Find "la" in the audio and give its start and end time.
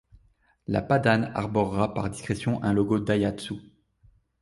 0.65-0.81